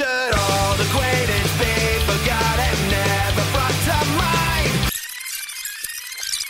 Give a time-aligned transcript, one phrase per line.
[0.00, 1.74] Should all acquaintance be
[2.08, 4.90] forgotten, never brought to mind?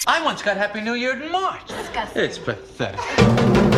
[0.06, 1.68] I once got Happy New Year in March.
[2.14, 3.69] It's pathetic.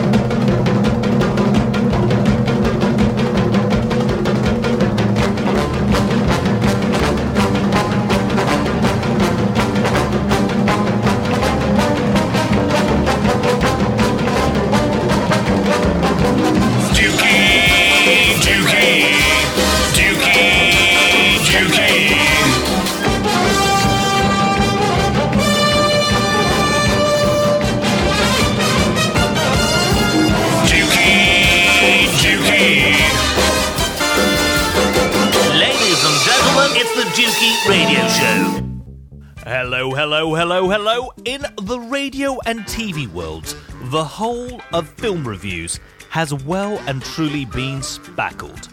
[39.45, 41.13] Hello, hello, hello, hello.
[41.25, 43.57] In the radio and TV worlds,
[43.91, 48.69] the whole of film reviews has well and truly been spackled.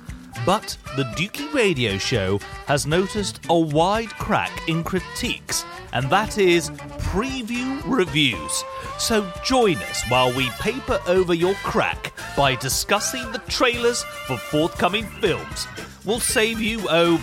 [0.45, 2.37] But the Dukey Radio Show
[2.67, 6.69] has noticed a wide crack in critiques, and that is
[7.09, 8.63] preview reviews.
[8.99, 15.05] So join us while we paper over your crack by discussing the trailers for forthcoming
[15.05, 15.67] films.
[16.05, 17.17] We'll save you, oh,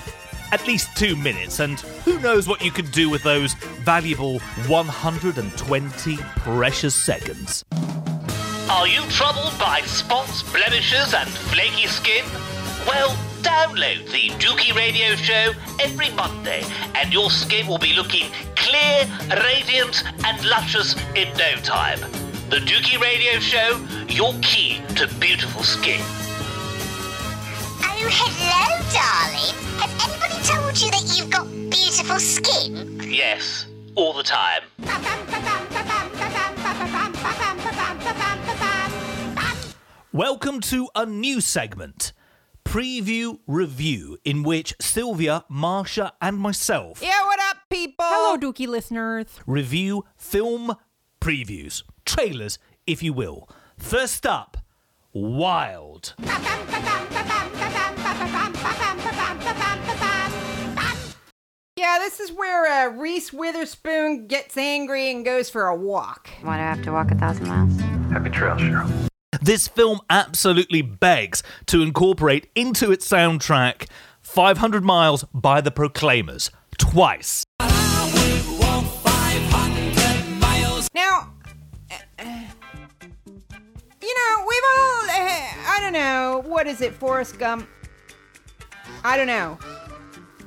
[0.52, 6.16] at least two minutes, and who knows what you could do with those valuable 120
[6.16, 7.64] precious seconds.
[8.68, 12.24] Are you troubled by spots, blemishes, and flaky skin?
[12.86, 19.06] Well, download the Dukey Radio Show every Monday, and your skin will be looking clear,
[19.42, 22.00] radiant, and luscious in no time.
[22.50, 26.00] The Dukey Radio Show, your key to beautiful skin.
[28.08, 29.54] Hello, darling.
[29.80, 33.00] Has anybody told you that you've got beautiful skin?
[33.02, 34.62] Yes, all the time.
[40.12, 42.12] Welcome to a new segment.
[42.64, 48.04] Preview review, in which Sylvia, Marsha, and myself Yeah, what up, people?
[48.06, 49.26] Hello, Dukey listeners.
[49.46, 50.76] review film
[51.20, 53.48] previews, trailers, if you will.
[53.76, 54.56] First up,
[55.12, 56.14] Wild.
[61.86, 66.28] Yeah, this is where uh, Reese Witherspoon gets angry and goes for a walk.
[66.42, 67.78] Why do I have to walk a thousand miles?
[68.10, 68.90] Happy trail, Cheryl.
[69.40, 73.86] This film absolutely begs to incorporate into its soundtrack
[74.20, 77.44] 500 Miles by the Proclaimers twice.
[77.60, 77.70] Now,
[84.02, 87.68] you know, we've all, uh, I don't know, what is it, Forrest Gump?
[89.04, 89.56] I don't know.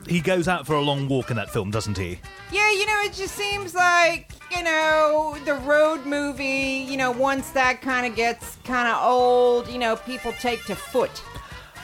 [0.10, 2.20] He goes out for a long walk in that film, doesn't he?
[2.52, 7.52] Yeah, you know, it just seems like, you know, the road movie, you know, once
[7.52, 11.22] that kind of gets kind of old, you know, people take to foot.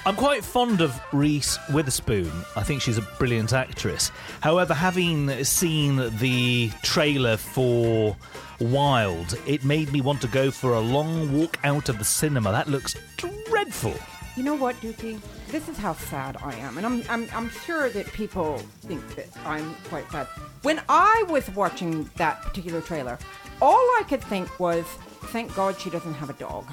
[0.08, 2.32] I'm quite fond of Reese Witherspoon.
[2.56, 4.12] I think she's a brilliant actress.
[4.42, 8.16] However, having seen the trailer for
[8.60, 12.52] Wild, it made me want to go for a long walk out of the cinema.
[12.52, 13.96] That looks dreadful.
[14.36, 15.20] You know what, Dukey?
[15.56, 19.30] This is how sad I am, and I'm, I'm, I'm sure that people think that
[19.46, 20.28] I'm quite sad.
[20.64, 23.18] When I was watching that particular trailer,
[23.62, 24.84] all I could think was,
[25.28, 26.70] thank God she doesn't have a dog.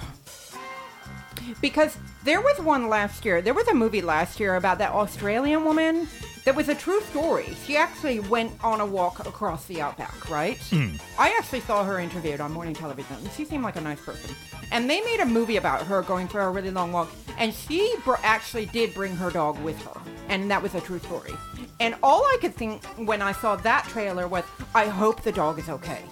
[1.60, 5.64] Because there was one last year, there was a movie last year about that Australian
[5.64, 6.08] woman
[6.44, 7.46] that was a true story.
[7.64, 10.58] She actually went on a walk across the outback, right?
[10.70, 10.96] Hmm.
[11.18, 14.34] I actually saw her interviewed on morning television, she seemed like a nice person.
[14.70, 17.94] And they made a movie about her going for a really long walk, and she
[18.04, 21.32] br- actually did bring her dog with her, and that was a true story.
[21.80, 25.58] And all I could think when I saw that trailer was, I hope the dog
[25.58, 26.02] is okay.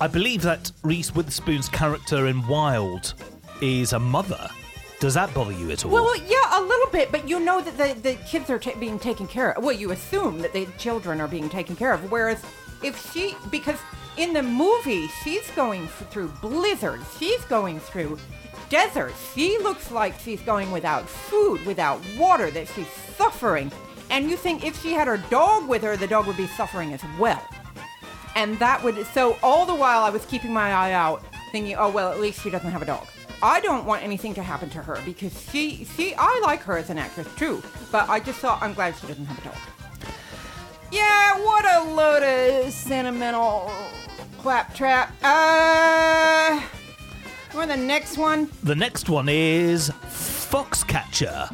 [0.00, 3.14] I believe that Reese Witherspoon's character in Wild
[3.62, 4.50] is a mother.
[4.98, 5.90] Does that bother you at all?
[5.90, 8.98] Well, yeah, a little bit, but you know that the, the kids are ta- being
[8.98, 9.62] taken care of.
[9.62, 12.10] Well, you assume that the children are being taken care of.
[12.10, 12.42] Whereas
[12.82, 13.78] if she, because
[14.16, 18.18] in the movie, she's going f- through blizzards, she's going through
[18.70, 19.32] deserts.
[19.34, 23.70] She looks like she's going without food, without water, that she's suffering.
[24.08, 26.94] And you think if she had her dog with her, the dog would be suffering
[26.94, 27.46] as well.
[28.34, 31.22] And that would, so all the while I was keeping my eye out,
[31.52, 33.06] thinking, oh, well, at least she doesn't have a dog.
[33.42, 36.90] I don't want anything to happen to her because she, she, I like her as
[36.90, 37.62] an actress too,
[37.92, 39.56] but I just thought I'm glad she doesn't have a dog.
[40.90, 43.70] Yeah, what a load of sentimental
[44.38, 45.12] claptrap.
[45.22, 46.62] Uh,
[47.54, 48.50] or the next one.
[48.62, 51.48] the next one is Foxcatcher.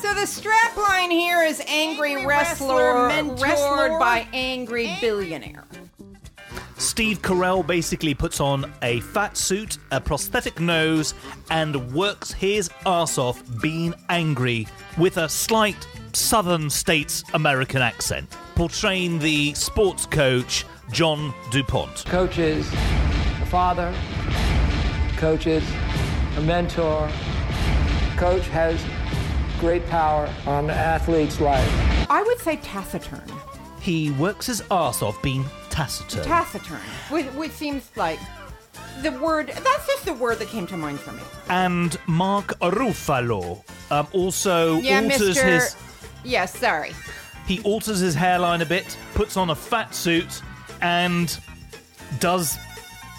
[0.00, 5.64] So the strapline here is angry, wrestler, mentored by angry billionaire.
[6.98, 11.14] Steve Carell basically puts on a fat suit, a prosthetic nose,
[11.48, 14.66] and works his ass off being angry
[14.98, 22.04] with a slight southern states American accent, portraying the sports coach John DuPont.
[22.06, 23.94] Coaches, a father.
[25.18, 25.62] coaches,
[26.36, 27.08] a mentor.
[28.16, 28.84] Coach has
[29.60, 32.10] great power on the athlete's life.
[32.10, 33.22] I would say taciturn.
[33.80, 35.44] He works his ass off being
[35.82, 36.24] taciturn.
[36.24, 36.80] Taciturn,
[37.10, 38.18] which, which seems like
[39.02, 39.48] the word.
[39.48, 41.22] That's just the word that came to mind for me.
[41.48, 45.44] and Mark Ruffalo um, also Yeah, alters Mister.
[45.46, 45.76] his
[46.24, 46.92] Yes, sorry.
[47.46, 50.42] he alters his hairline a bit, puts on a fat suit,
[50.82, 51.38] and
[52.18, 52.58] does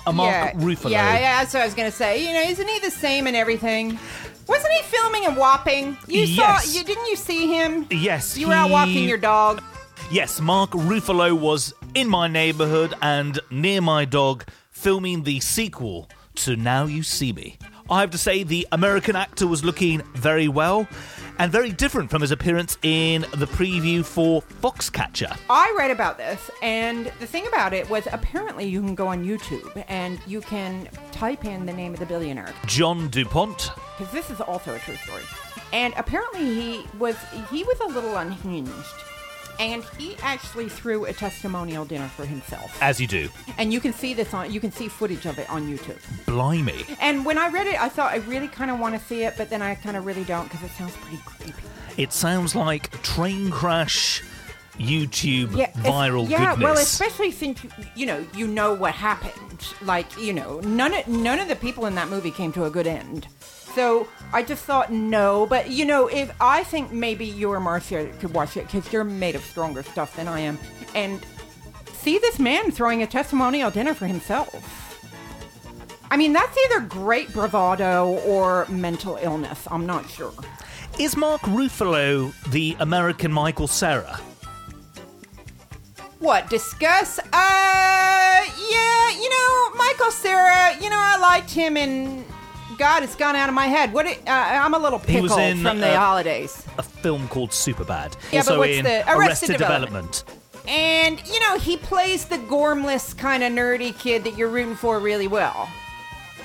[0.06, 0.91] a Mark yeah, Ruffalo.
[0.91, 2.25] Yeah, yeah, that's what I was gonna say.
[2.27, 3.97] You know, isn't he the same in everything?
[4.47, 5.95] Wasn't he filming in Wapping?
[6.07, 6.65] You Yes.
[6.65, 6.77] saw?
[6.77, 7.85] You didn't you see him?
[7.91, 9.61] Yes, You were out walking your dog.
[10.11, 16.56] Yes, Mark Ruffalo was in my neighborhood and near my dog filming the sequel to
[16.56, 17.57] Now You See Me.
[17.89, 20.88] I have to say, the American actor was looking very well
[21.39, 25.36] and very different from his appearance in the preview for Foxcatcher.
[25.50, 29.25] I read about this, and the thing about it was apparently you can go on
[29.25, 33.71] YouTube and you can type in the name of the billionaire John DuPont.
[33.97, 35.24] because this is also a true story.
[35.74, 37.15] And apparently he was
[37.51, 38.71] he was a little unhinged,
[39.59, 42.81] and he actually threw a testimonial dinner for himself.
[42.81, 43.29] As you do.
[43.57, 46.00] And you can see this on you can see footage of it on YouTube.
[46.25, 46.85] Blimey.
[47.01, 49.35] And when I read it, I thought I really kind of want to see it,
[49.38, 51.53] but then I kind of really don't because it sounds pretty creepy.
[51.97, 54.23] It sounds like train crash
[54.77, 56.63] YouTube Yeah, viral yeah, goodness.
[56.63, 57.59] well, especially since
[57.95, 59.67] you know you know what happened.
[59.81, 62.69] Like you know, none of none of the people in that movie came to a
[62.69, 63.27] good end.
[63.75, 68.12] So I just thought no, but you know, if I think maybe you or Marcia
[68.19, 70.57] could watch it because you're made of stronger stuff than I am,
[70.95, 71.24] and
[71.94, 74.88] see this man throwing a testimonial dinner for himself.
[76.12, 79.68] I mean, that's either great bravado or mental illness.
[79.69, 80.33] I'm not sure.
[80.98, 84.19] Is Mark Ruffalo the American Michael Cera?
[86.19, 87.19] What, discuss?
[87.19, 92.25] Uh, yeah, you know, Michael Cera, you know, I liked him in.
[92.80, 93.94] God, it's gone out of my head.
[93.94, 94.06] What?
[94.08, 96.66] It, uh, I'm a little He pickled was in, from the uh, holidays.
[96.78, 98.16] A film called Superbad.
[98.31, 100.24] Yeah, but also what's in the- Arrested Development.
[100.68, 105.00] And, you know, he plays the gormless kind of nerdy kid that you're rooting for
[105.00, 105.68] really well.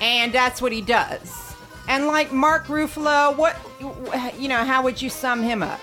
[0.01, 1.55] And that's what he does.
[1.87, 3.55] And like Mark Ruffalo, what,
[4.39, 5.79] you know, how would you sum him up?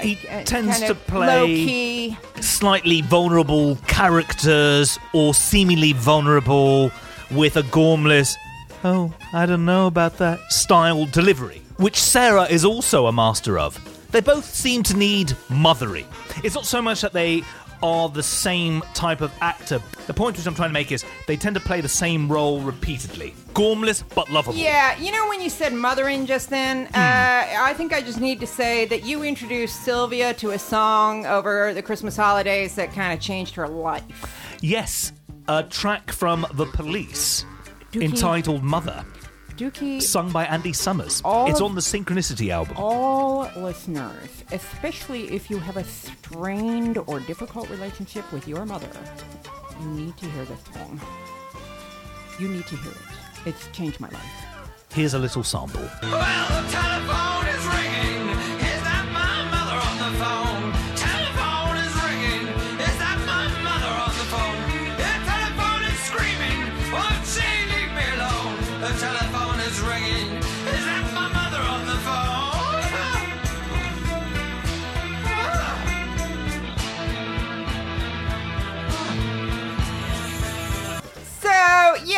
[0.00, 2.16] He Uh, tends kind to of play low key.
[2.40, 6.90] slightly vulnerable characters or seemingly vulnerable
[7.30, 8.36] with a gormless,
[8.86, 13.78] oh, I don't know about that style delivery, which Cera is also a master of.
[14.12, 16.06] They both seem to need mothering.
[16.44, 17.42] It's not so much that they
[17.82, 19.82] are the same type of actor.
[20.06, 22.60] The point which I'm trying to make is they tend to play the same role
[22.60, 23.34] repeatedly.
[23.54, 24.56] Gormless but lovable.
[24.56, 28.38] Yeah, you know when you said mothering just then, uh, I think I just need
[28.40, 33.12] to say that you introduced Sylvia to a song over the Christmas holidays that kind
[33.12, 34.04] of changed her life.
[34.62, 35.12] Yes,
[35.48, 37.44] a track from The Police
[37.92, 38.02] Dukey.
[38.02, 39.04] entitled Mother,
[39.56, 41.22] Dukey, sung by Andy Summers.
[41.24, 42.76] All it's on the Synchronicity album.
[42.76, 48.88] all listeners, especially if you have a strained or difficult relationship with your mother,
[49.80, 51.00] you need to hear this song.
[52.38, 53.46] You need to hear it.
[53.46, 54.22] It's changed my life.
[54.92, 55.88] Here's a little sample.
[56.02, 56.62] Well,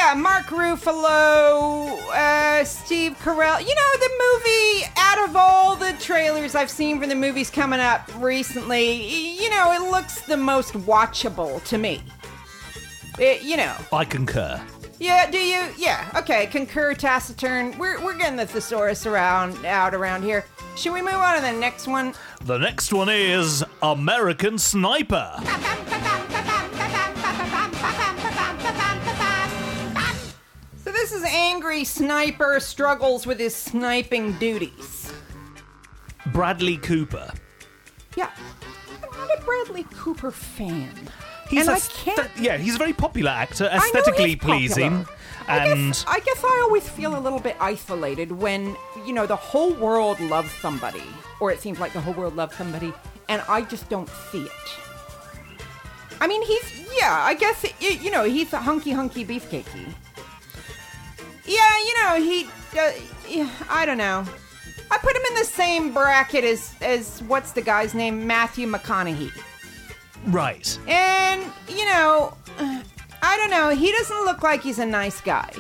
[0.09, 3.61] yeah, Mark Ruffalo, uh, Steve Carell.
[3.61, 4.87] You know the movie.
[4.97, 9.73] Out of all the trailers I've seen for the movies coming up recently, you know
[9.73, 12.03] it looks the most watchable to me.
[13.19, 14.61] It- you know, I concur.
[14.99, 15.31] yeah.
[15.31, 15.67] Do you?
[15.77, 16.11] Yeah.
[16.17, 16.47] Okay.
[16.47, 17.77] Concur, taciturn.
[17.79, 20.45] We're we're getting the thesaurus around out around here.
[20.77, 22.15] Should we move on to the next one?
[22.45, 25.35] The next one is American Sniper.
[31.09, 35.11] this is angry sniper struggles with his sniping duties.
[36.27, 37.33] Bradley Cooper.
[38.15, 38.31] Yeah.
[39.03, 40.91] I'm not a Bradley Cooper fan.
[41.49, 45.07] He's And a I can't- st- yeah, he's a very popular actor, aesthetically pleasing,
[45.47, 49.25] I and guess, I guess I always feel a little bit isolated when, you know,
[49.25, 51.03] the whole world loves somebody,
[51.41, 52.93] or it seems like the whole world loves somebody,
[53.31, 54.53] and I just don't see it.
[56.21, 57.17] I mean, he's yeah.
[57.23, 59.95] I guess y you know he's a hunky hunky beefcakey.
[61.49, 62.45] Yeah, you know he.
[62.79, 62.93] Uh,
[63.29, 64.25] yeah, I don't know.
[64.91, 68.27] I put him in the same bracket as as what's the guy's name?
[68.27, 69.31] Matthew McConaughey.
[70.27, 70.79] Right.
[70.87, 72.37] And you know,
[73.23, 73.71] I don't know.
[73.71, 75.51] He doesn't look like he's a nice guy.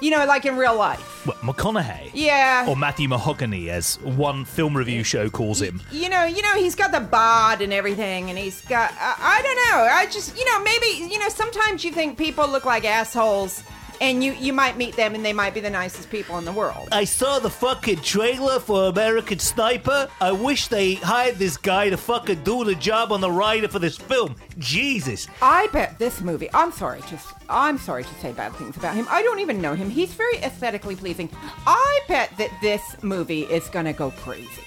[0.00, 1.26] You know, like in real life.
[1.26, 2.10] What, McConaughey?
[2.14, 2.64] Yeah.
[2.66, 5.82] Or Matthew Mahogany, as one film review show calls him.
[5.92, 8.92] you know, you know, he's got the bod and everything, and he's got.
[8.98, 9.82] I, I don't know.
[9.92, 13.62] I just, you know, maybe, you know, sometimes you think people look like assholes,
[14.00, 16.52] and you you might meet them, and they might be the nicest people in the
[16.52, 16.88] world.
[16.92, 20.08] I saw the fucking trailer for American Sniper.
[20.20, 23.78] I wish they hired this guy to fucking do the job on the writer for
[23.78, 24.36] this film.
[24.58, 25.28] Jesus.
[25.42, 26.48] I bet this movie.
[26.54, 29.06] I'm sorry, just I'm sorry to say bad things about him.
[29.10, 29.90] I don't even know him.
[29.90, 31.28] He's very aesthetically pleasing.
[31.66, 34.64] I bet that this movie is gonna go crazy.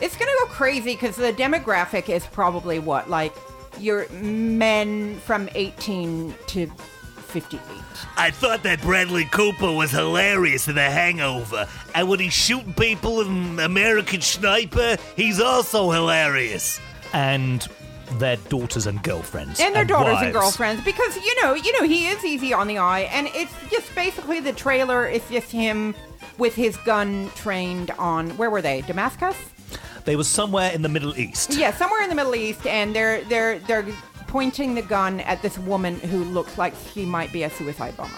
[0.00, 3.34] It's gonna go crazy because the demographic is probably what, like
[3.78, 6.70] your men from 18 to
[7.32, 7.60] 58.
[8.16, 11.66] I thought that Bradley Cooper was hilarious in The Hangover.
[11.94, 16.78] And when he's shooting people in American Sniper, he's also hilarious.
[17.12, 17.66] And
[18.18, 19.58] their daughters and girlfriends.
[19.58, 22.76] and their daughters and girlfriends because you know you know he is easy on the
[22.76, 25.94] eye and it's just basically the trailer is just him
[26.36, 29.34] with his gun trained on where were they damascus
[30.04, 31.54] They were somewhere in the Middle East.
[31.54, 33.86] yeah somewhere in the middle east and they're they're they're
[34.32, 38.16] pointing the gun at this woman who looks like she might be a suicide bomber.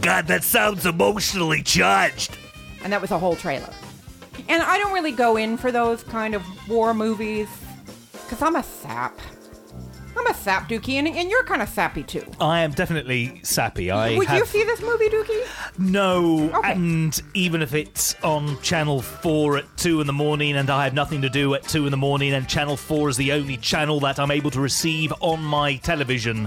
[0.00, 2.38] God, that sounds emotionally charged.
[2.82, 3.68] and that was a whole trailer.
[4.48, 7.48] And i don't really go in for those kind of war movies
[8.12, 9.18] because i'm a sap
[10.16, 13.90] i'm a sap Dukey and, and you're kind of sappy too I am definitely sappy.
[13.90, 15.46] I would have you see this movie Dukey
[15.78, 16.72] no, Okay.
[16.72, 20.92] and even if it's on Channel Four at two in the morning, and I have
[20.94, 23.98] nothing to do at two in the morning, and Channel Four is the only channel
[24.00, 26.46] that I'm able to receive on my television,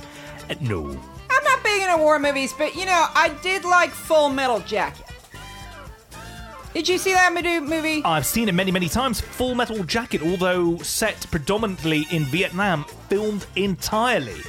[0.50, 0.88] uh, no.
[1.30, 5.05] I'm not big into war movies, but you know, I did like Full Metal Jacket.
[6.76, 8.04] Did you see that movie?
[8.04, 9.22] I've seen it many, many times.
[9.22, 14.42] Full Metal Jacket, although set predominantly in Vietnam, filmed entirely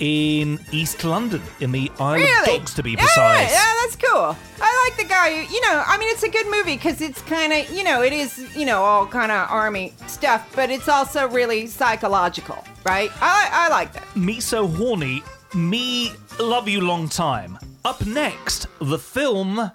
[0.00, 2.40] in East London, in the Isle really?
[2.40, 3.52] of Dogs, to be Yeah, precise.
[3.52, 4.36] Yeah, that's cool.
[4.60, 5.32] I like the guy.
[5.32, 8.02] Who, you know, I mean, it's a good movie because it's kind of, you know,
[8.02, 13.12] it is, you know, all kind of army stuff, but it's also really psychological, right?
[13.22, 14.16] I, I like that.
[14.16, 15.22] Me So Horny,
[15.54, 16.10] Me
[16.40, 17.56] Love You Long Time.
[17.84, 19.70] Up next, the film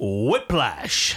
[0.00, 1.16] Whiplash.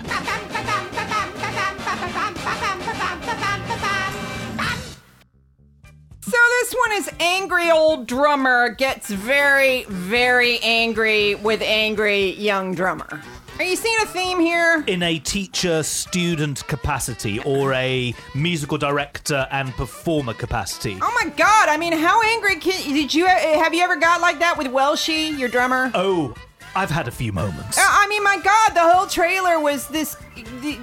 [6.22, 13.22] So this one is angry old drummer gets very, very angry with angry young drummer.
[13.60, 14.84] Are you seeing a theme here?
[14.88, 20.98] In a teacher student capacity or a musical director and performer capacity.
[21.00, 21.70] Oh my god!
[21.70, 25.38] I mean, how angry can, did you have you ever got like that with Welshie,
[25.38, 25.92] your drummer?
[25.94, 26.34] Oh,
[26.76, 27.78] I've had a few moments.
[27.78, 30.16] Uh, I mean, my god, the whole trailer was this
[30.62, 30.80] the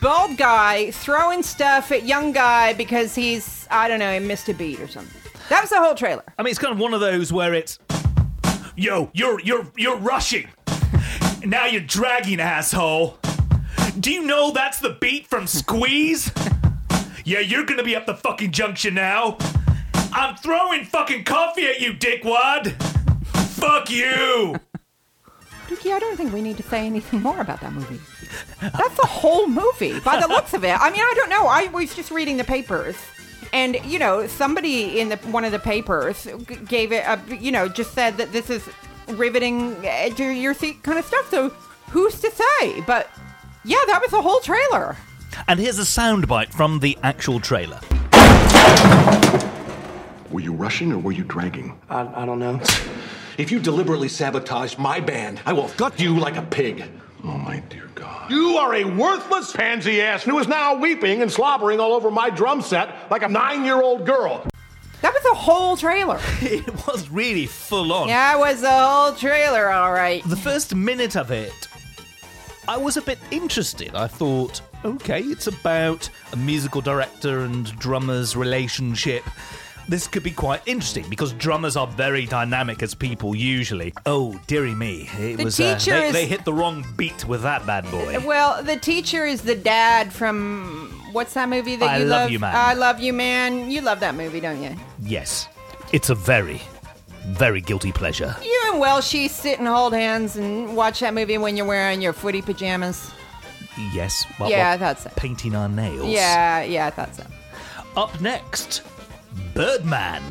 [0.00, 4.54] bald guy throwing stuff at young guy because he's I don't know, he missed a
[4.54, 5.20] beat or something.
[5.48, 6.22] That was the whole trailer.
[6.38, 7.78] I mean, it's kind of one of those where it's,
[8.76, 10.48] yo, you're you're you're rushing.
[11.44, 13.18] now you're dragging, asshole.
[13.98, 16.30] Do you know that's the beat from Squeeze?
[17.24, 19.38] yeah, you're gonna be up the fucking junction now.
[20.12, 22.80] I'm throwing fucking coffee at you, dickwad.
[23.54, 24.56] Fuck you.
[25.70, 28.00] Dukey, I don't think we need to say anything more about that movie.
[28.60, 30.76] That's the whole movie, by the looks of it.
[30.76, 31.46] I mean, I don't know.
[31.46, 32.96] I was just reading the papers,
[33.52, 37.52] and you know, somebody in the one of the papers g- gave it a, you
[37.52, 38.68] know, just said that this is
[39.06, 41.30] riveting eh, edge of your seat kind of stuff.
[41.30, 41.50] So
[41.90, 42.80] who's to say?
[42.80, 43.08] But
[43.64, 44.96] yeah, that was the whole trailer.
[45.46, 47.78] And here's a soundbite from the actual trailer.
[50.32, 51.78] Were you rushing or were you dragging?
[51.88, 52.60] I, I don't know.
[53.40, 56.84] If you deliberately sabotage my band, I will gut you like a pig.
[57.24, 58.30] Oh, my dear God.
[58.30, 62.28] You are a worthless pansy ass who is now weeping and slobbering all over my
[62.28, 64.46] drum set like a nine year old girl.
[65.00, 66.20] That was the whole trailer.
[66.42, 68.08] It was really full on.
[68.08, 70.22] Yeah, it was the whole trailer, all right.
[70.28, 71.66] The first minute of it,
[72.68, 73.94] I was a bit interested.
[73.94, 79.24] I thought, okay, it's about a musical director and drummer's relationship.
[79.90, 83.92] This could be quite interesting because drummers are very dynamic as people usually.
[84.06, 85.08] Oh, dearie me.
[85.18, 88.20] It The was uh, they, is- they hit the wrong beat with that bad boy.
[88.24, 92.30] Well, the teacher is the dad from what's that movie that I you Love love?
[92.30, 92.54] You, Man.
[92.54, 93.68] I love you, man.
[93.68, 94.76] You love that movie, don't you?
[95.02, 95.48] Yes.
[95.92, 96.62] It's a very,
[97.26, 98.36] very guilty pleasure.
[98.44, 102.12] You and Welshie sit and hold hands and watch that movie when you're wearing your
[102.12, 103.10] footy pajamas.
[103.92, 104.24] Yes.
[104.38, 105.16] Well, Yeah, well, that's it.
[105.16, 106.06] Painting our nails.
[106.06, 107.26] Yeah, yeah, I thought so.
[107.96, 108.82] Up next,
[109.54, 110.22] Birdman.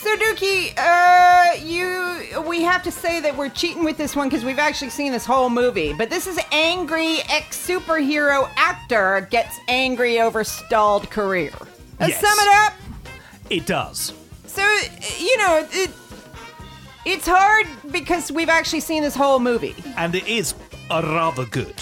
[0.00, 4.44] So Dukey, uh, you, we have to say that we're cheating with this one because
[4.44, 5.92] we've actually seen this whole movie.
[5.92, 11.50] But this is angry ex-superhero actor gets angry over stalled career.
[11.98, 12.20] Let's Yes.
[12.20, 12.72] sum it up.
[13.50, 14.12] It does.
[14.46, 14.62] So
[15.18, 15.90] you know, it,
[17.04, 19.74] it's hard because we've actually seen this whole movie.
[19.96, 20.54] And it is
[20.90, 21.74] a rather good.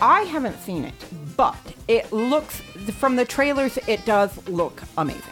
[0.00, 0.94] I haven't seen it,
[1.36, 1.56] but
[1.88, 2.60] it looks
[2.98, 3.78] from the trailers.
[3.88, 5.22] It does look amazing.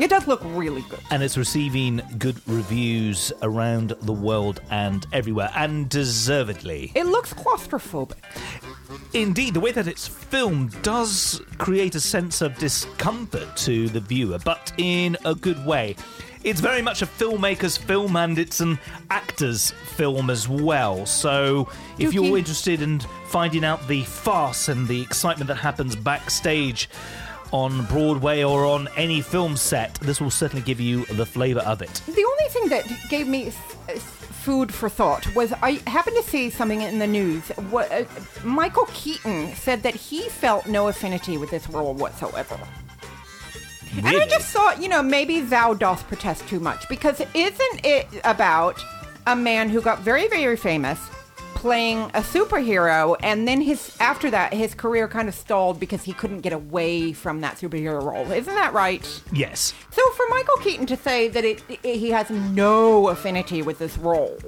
[0.00, 1.00] It does look really good.
[1.10, 6.92] And it's receiving good reviews around the world and everywhere, and deservedly.
[6.94, 8.18] It looks claustrophobic.
[9.12, 14.38] Indeed, the way that it's filmed does create a sense of discomfort to the viewer,
[14.44, 15.96] but in a good way.
[16.48, 18.78] It's very much a filmmaker's film and it's an
[19.10, 21.04] actor's film as well.
[21.04, 26.88] So, if you're interested in finding out the farce and the excitement that happens backstage
[27.52, 31.82] on Broadway or on any film set, this will certainly give you the flavour of
[31.82, 32.00] it.
[32.06, 36.80] The only thing that gave me food for thought was I happened to see something
[36.80, 37.46] in the news.
[37.68, 38.04] What, uh,
[38.42, 42.58] Michael Keaton said that he felt no affinity with this role whatsoever.
[43.96, 48.06] And I just thought, you know, maybe thou dost protest too much because isn't it
[48.24, 48.82] about
[49.26, 50.98] a man who got very, very famous
[51.54, 56.12] playing a superhero and then his after that his career kind of stalled because he
[56.12, 58.30] couldn't get away from that superhero role.
[58.30, 59.04] Isn't that right?
[59.32, 59.74] Yes.
[59.90, 63.98] So for Michael Keaton to say that it, it- he has no affinity with this
[63.98, 64.38] role,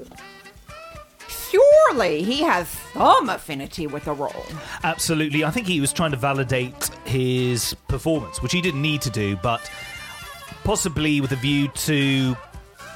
[1.50, 4.46] surely he has some affinity with the role.
[4.82, 5.44] Absolutely.
[5.44, 9.36] I think he was trying to validate his performance, which he didn't need to do,
[9.36, 9.70] but
[10.64, 12.36] possibly with a view to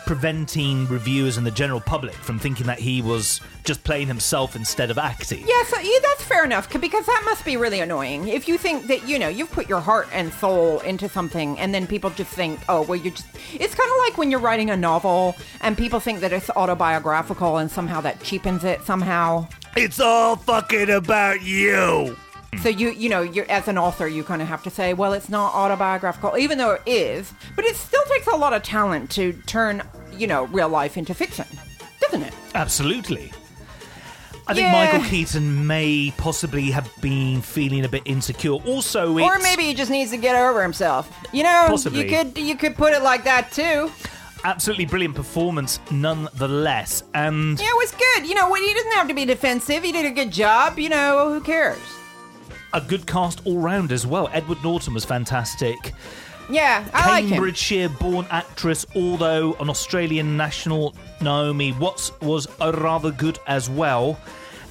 [0.07, 4.91] preventing reviewers and the general public from thinking that he was just playing himself instead
[4.91, 5.45] of acting.
[5.47, 8.29] Yes, yeah, that's fair enough because that must be really annoying.
[8.29, 11.75] If you think that you know you've put your heart and soul into something, and
[11.75, 13.27] then people just think, oh, well, you just.
[13.55, 17.59] It's kind of like when you're writing a novel and people think that it's autobiographical,
[17.59, 19.49] and somehow that cheapens it somehow.
[19.77, 22.17] It's all fucking about you.
[22.57, 22.63] Hmm.
[22.63, 25.13] So you you know you're as an author you kind of have to say well
[25.13, 29.11] it's not autobiographical even though it is but it still takes a lot of talent
[29.13, 29.83] to turn
[30.17, 31.47] you know real life into fiction
[32.01, 33.33] doesn't it Absolutely.
[34.47, 34.73] I think Yeah.
[34.73, 38.53] Michael Keaton may possibly have been feeling a bit insecure.
[38.67, 42.03] Also, it's, or maybe he just needs to get over himself you know Possibly.
[42.03, 43.91] you could you could put it like that too
[44.45, 47.03] absolutely brilliant performance nonetheless.
[47.15, 50.05] And yeah it was good you know he doesn't have to be defensive he did
[50.05, 51.79] a good job you know who cares
[52.75, 54.29] a good cast all round as well.
[54.33, 55.77] Edward Norton was fantastic.
[56.51, 62.71] yeah I like him Cambridgeshire born actress, although an Australian national, Naomi Watts was a
[62.73, 64.19] rather good as well.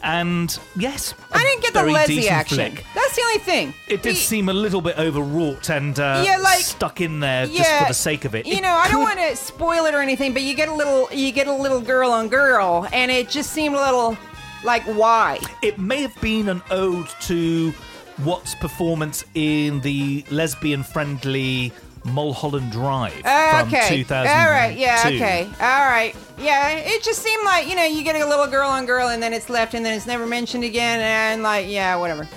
[0.06, 2.86] And yes, I didn't get the Leslie action flick.
[2.94, 6.38] that's the only thing It did He- seem a little bit overwrought and uh, Yeah,
[6.40, 8.46] like- stuck in there just for the sake of it.
[8.46, 10.74] You It know, I don't want to spoil it or anything, but you get a
[10.74, 14.18] little, you get a little girl on girl, and it just seemed a little
[14.66, 15.40] like why?
[15.62, 17.74] It may have been an ode to
[18.24, 21.72] Watts' performance in the lesbian-friendly
[22.06, 24.30] Mulholland Drive uh, from okay, 2002.
[24.30, 26.72] all right, yeah, okay, all right, yeah.
[26.72, 29.34] It just seemed like you know, you get a little girl on girl, and then
[29.34, 32.28] it's left, and then it's never mentioned again, and like, yeah, whatever.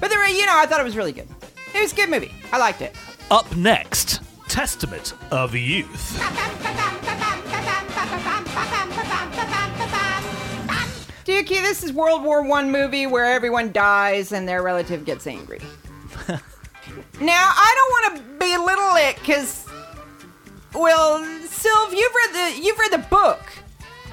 [0.00, 1.28] But there, you know, I thought it was really good.
[1.74, 2.34] It was a good movie.
[2.52, 2.94] I liked it.
[3.30, 6.84] Up next, Testament of Youth.
[11.28, 15.58] Dukey, this is World War One movie where everyone dies and their relative gets angry.
[17.20, 19.66] now, I don't want to belittle it because,
[20.72, 23.42] well, Sylv, you've read the you've read the book.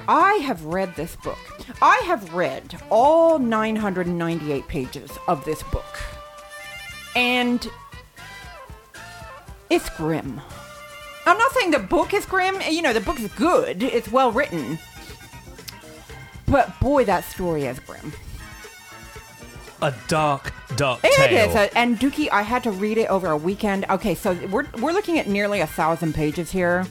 [0.06, 1.38] I have read this book.
[1.80, 5.98] I have read all 998 pages of this book,
[7.14, 7.66] and
[9.70, 10.38] it's grim.
[11.24, 12.60] I'm not saying the book is grim.
[12.68, 13.82] You know, the book is good.
[13.82, 14.78] It's well written.
[16.46, 18.12] But boy, that story is grim.
[19.82, 21.50] A dark, dark It tale.
[21.50, 23.84] is, uh, and Dukey, I had to read it over a weekend.
[23.90, 26.86] Okay, so we're we're looking at nearly a thousand pages here,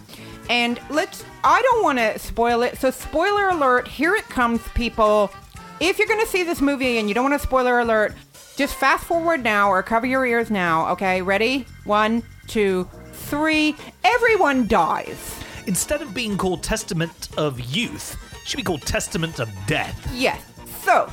[0.51, 1.25] and let's.
[1.43, 2.77] I don't want to spoil it.
[2.77, 3.87] So, spoiler alert!
[3.87, 5.31] Here it comes, people.
[5.79, 8.13] If you're going to see this movie and you don't want a spoiler alert,
[8.55, 10.87] just fast forward now or cover your ears now.
[10.91, 11.65] Okay, ready?
[11.85, 13.75] One, two, three.
[14.03, 15.39] Everyone dies.
[15.67, 20.09] Instead of being called Testament of Youth, it should be called Testament of Death.
[20.13, 20.41] Yes.
[20.83, 21.11] So,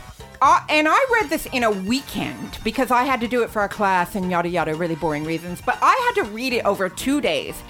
[0.69, 3.69] and I read this in a weekend because I had to do it for a
[3.69, 5.61] class and yada yada, really boring reasons.
[5.65, 7.61] But I had to read it over two days.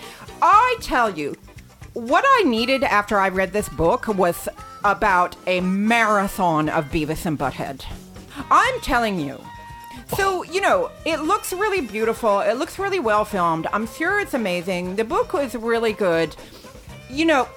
[0.40, 1.36] I tell you,
[1.92, 4.48] what I needed after I read this book was
[4.84, 7.84] about a marathon of Beavis and Butthead.
[8.50, 9.38] I'm telling you,
[10.16, 12.40] So, you know, it looks really beautiful.
[12.40, 13.66] It looks really well filmed.
[13.72, 14.96] I'm sure it's amazing.
[14.96, 16.34] The book was really good.
[17.08, 17.48] You know,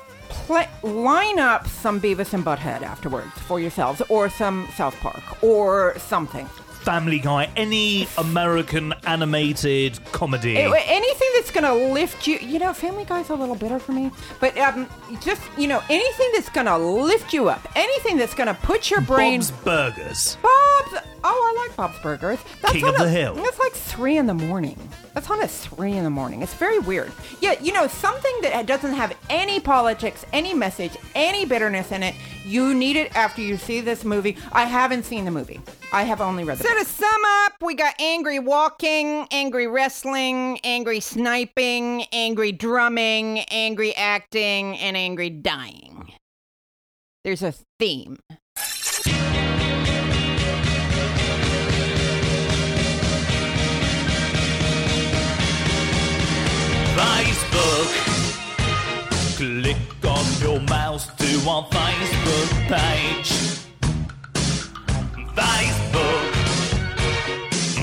[0.84, 6.48] line up some Beavis and Butthead afterwards for yourselves, or some South Park, or something.
[6.86, 10.56] Family Guy, any American animated comedy.
[10.58, 13.92] A- anything that's going to lift you, you know, Family Guy's a little bitter for
[13.92, 14.88] me, but um,
[15.20, 18.92] just, you know, anything that's going to lift you up, anything that's going to put
[18.92, 19.40] your brain.
[19.40, 20.38] Bob's Burgers.
[20.44, 21.08] Bob's.
[21.28, 22.38] Oh, I like Bob's Burgers.
[22.62, 23.34] That's King on of the a- Hill.
[23.34, 24.78] That's like three in the morning.
[25.16, 26.44] That's on at three in the morning.
[26.44, 27.12] It's very weird.
[27.42, 32.14] Yeah, you know, something that doesn't have any politics, any message, any bitterness in it.
[32.46, 34.38] You need it after you see this movie.
[34.52, 35.60] I haven't seen the movie.
[35.92, 36.80] I have only read the So book.
[36.80, 44.78] to sum up, we got angry walking, angry wrestling, angry sniping, angry drumming, angry acting,
[44.78, 46.14] and angry dying.
[47.24, 48.20] There's a theme.
[56.96, 57.92] Facebook.
[59.38, 63.32] Click on your mouse to our Facebook page.
[65.36, 66.32] Facebook.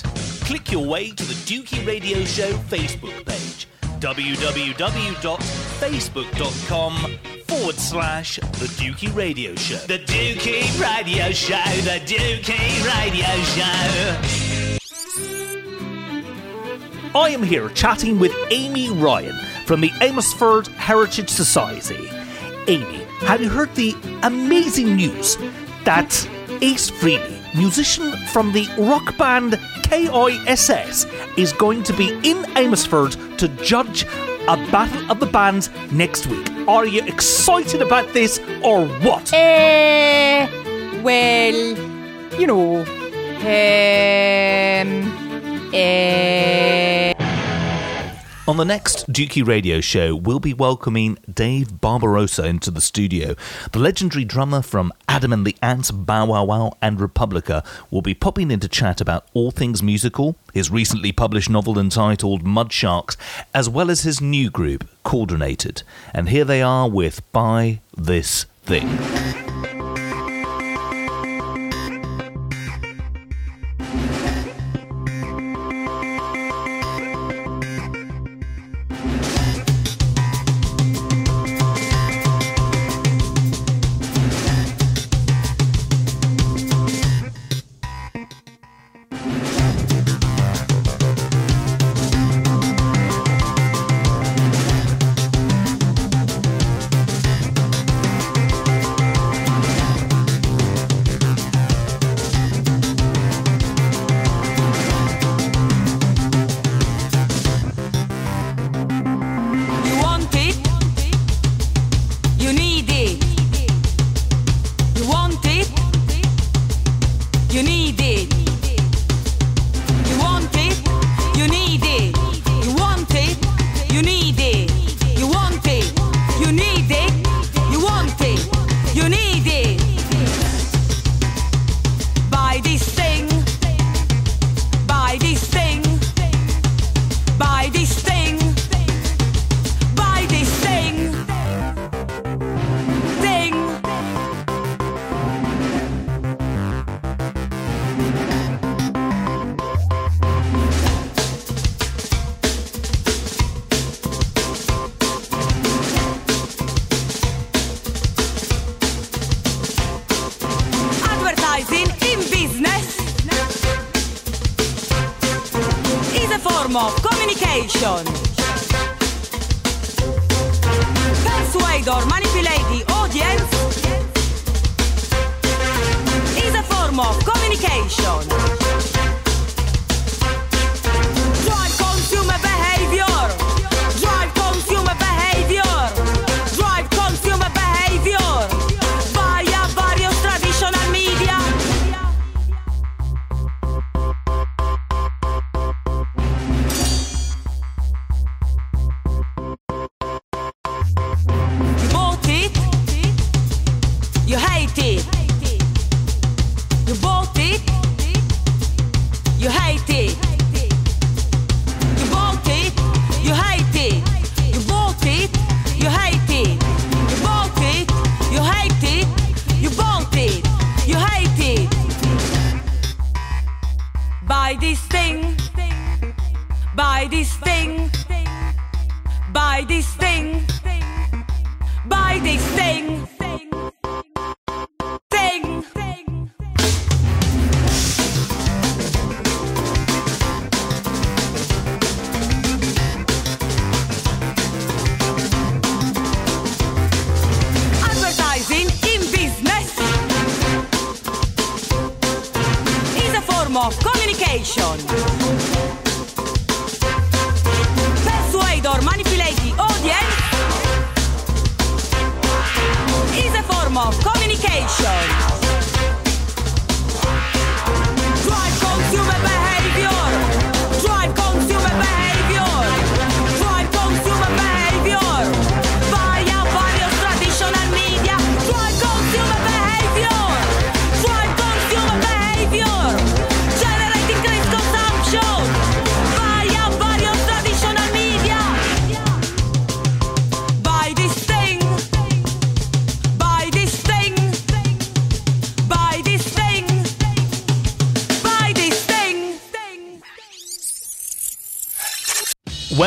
[0.46, 3.68] Click your way to the Dukey Radio Show Facebook page
[4.00, 6.94] www.facebook.com
[7.46, 9.76] forward slash the Dukey Radio Show.
[9.76, 14.22] The Dukey Radio Show, the Dukey Radio Show.
[17.14, 22.08] I am here chatting with Amy Ryan from the Amosford Heritage Society.
[22.68, 25.36] Amy, have you heard the amazing news
[25.84, 26.06] that
[26.62, 33.48] Ace Frehley, musician from the rock band KISS, is going to be in Amosford to
[33.62, 34.04] judge
[34.48, 36.48] a Battle of the Bands next week?
[36.68, 39.32] Are you excited about this or what?
[39.32, 40.48] Eh,
[41.02, 43.46] well, you know, um,
[45.74, 47.15] eh.
[48.48, 53.34] On the next Dukey Radio Show, we'll be welcoming Dave Barbarossa into the studio.
[53.72, 58.14] The legendary drummer from Adam and the Ants, Bow Wow Wow, and Republica will be
[58.14, 63.16] popping in to chat about all things musical, his recently published novel entitled Mud Sharks,
[63.52, 65.82] as well as his new group, Coordinated.
[66.14, 69.45] And here they are with Buy This Thing.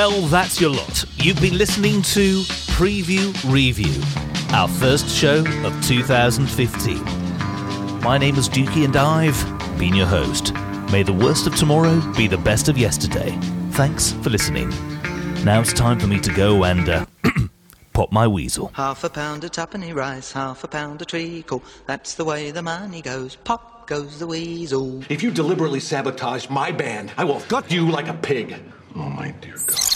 [0.01, 1.03] Well, that's your lot.
[1.17, 2.43] You've been listening to
[2.77, 4.01] Preview Review,
[4.55, 7.03] our first show of 2015.
[7.99, 9.37] My name is Dukey and I've
[9.77, 10.53] been your host.
[10.89, 13.37] May the worst of tomorrow be the best of yesterday.
[13.71, 14.69] Thanks for listening.
[15.43, 17.05] Now it's time for me to go and uh,
[17.91, 18.71] pop my weasel.
[18.75, 21.61] Half a pound of tuppenny rice, half a pound of treacle.
[21.87, 23.35] That's the way the money goes.
[23.35, 25.03] Pop goes the weasel.
[25.09, 28.57] If you deliberately sabotage my band, I will gut you like a pig.
[28.95, 29.88] Oh, my dear God.